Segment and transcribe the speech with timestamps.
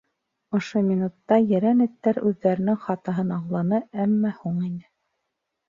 [0.59, 4.93] Ошо минутта ерән эттәр үҙҙәренең хатаһын аңланы, әммә һуң ине.